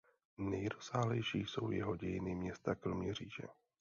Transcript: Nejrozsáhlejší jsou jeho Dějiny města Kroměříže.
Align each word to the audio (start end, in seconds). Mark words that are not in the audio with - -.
Nejrozsáhlejší 0.37 1.39
jsou 1.39 1.71
jeho 1.71 1.95
Dějiny 1.95 2.35
města 2.35 2.75
Kroměříže. 2.75 3.43